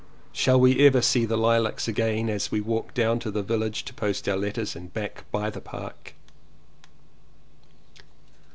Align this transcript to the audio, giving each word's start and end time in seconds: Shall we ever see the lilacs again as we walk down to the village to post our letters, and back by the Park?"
Shall 0.31 0.59
we 0.59 0.83
ever 0.87 0.99
see 0.99 1.25
the 1.25 1.37
lilacs 1.37 1.87
again 1.87 2.27
as 2.27 2.49
we 2.49 2.59
walk 2.59 2.95
down 2.95 3.19
to 3.19 3.29
the 3.29 3.43
village 3.43 3.85
to 3.85 3.93
post 3.93 4.27
our 4.27 4.35
letters, 4.35 4.75
and 4.75 4.91
back 4.91 5.25
by 5.31 5.51
the 5.51 5.61
Park?" 5.61 6.15